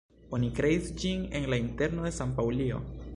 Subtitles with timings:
[0.37, 2.81] Oni kreis ĝin en la interno de San-Paŭlio.